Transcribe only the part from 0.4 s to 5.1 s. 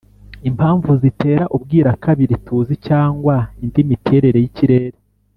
”impamvu zitera ubwirakabiri tuzi cyangwa indi miterere y’ikirere,